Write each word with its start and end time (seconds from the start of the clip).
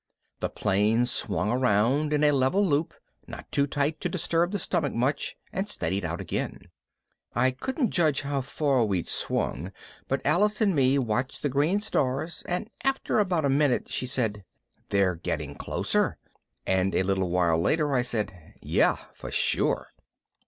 The 0.39 0.49
plane 0.49 1.05
swung 1.05 1.51
around 1.51 2.11
in 2.11 2.23
a 2.23 2.31
level 2.31 2.65
loop, 2.65 2.95
not 3.27 3.51
too 3.51 3.67
tight 3.67 4.01
to 4.01 4.09
disturb 4.09 4.49
the 4.51 4.57
stomach 4.57 4.95
much, 4.95 5.37
and 5.53 5.69
steadied 5.69 6.03
out 6.03 6.19
again. 6.19 6.71
I 7.35 7.51
couldn't 7.51 7.91
judge 7.91 8.21
how 8.23 8.41
far 8.41 8.83
we'd 8.83 9.07
swung 9.07 9.71
but 10.07 10.25
Alice 10.25 10.59
and 10.59 10.73
me 10.73 10.97
watched 10.97 11.43
the 11.43 11.49
green 11.49 11.79
stars 11.79 12.41
and 12.47 12.67
after 12.83 13.19
about 13.19 13.45
a 13.45 13.47
minute 13.49 13.89
she 13.89 14.07
said, 14.07 14.43
"They're 14.89 15.13
getting 15.17 15.53
closer," 15.53 16.17
and 16.65 16.95
a 16.95 17.03
little 17.03 17.29
while 17.29 17.61
later 17.61 17.93
I 17.93 18.01
said, 18.01 18.55
"Yeah, 18.59 18.97
for 19.13 19.29
sure." 19.29 19.93